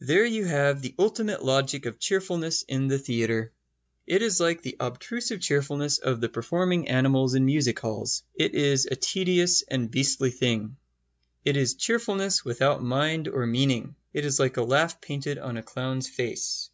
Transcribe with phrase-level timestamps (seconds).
[0.00, 3.52] There you have the ultimate logic of cheerfulness in the theatre.
[4.08, 8.24] It is like the obtrusive cheerfulness of the performing animals in music halls.
[8.34, 10.78] It is a tedious and beastly thing.
[11.44, 13.94] It is cheerfulness without mind or meaning.
[14.12, 16.70] It is like a laugh painted on a clown's face.